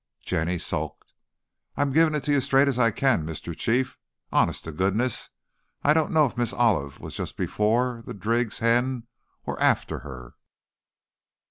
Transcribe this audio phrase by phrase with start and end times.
[0.25, 1.13] Jenny sulked.
[1.77, 3.55] "I'm givin' it to you as straight's I can, Mr.
[3.55, 3.99] Chief.
[4.31, 5.29] Honest to goodness,
[5.83, 9.05] I don't know if Miss Olive was just before the Driggs hen
[9.45, 10.33] or after her!"